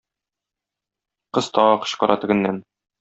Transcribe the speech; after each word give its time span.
Кыз 1.39 1.51
тагы 1.59 1.77
кычкыра 1.85 2.17
тегеннән. 2.25 2.59